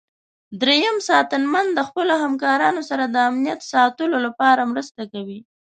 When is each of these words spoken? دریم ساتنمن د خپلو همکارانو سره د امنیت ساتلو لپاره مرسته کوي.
دریم 0.61 0.95
ساتنمن 1.09 1.67
د 1.73 1.79
خپلو 1.87 2.13
همکارانو 2.23 2.81
سره 2.89 3.03
د 3.07 3.15
امنیت 3.29 3.59
ساتلو 3.73 4.17
لپاره 4.25 4.69
مرسته 4.71 5.01
کوي. 5.13 5.39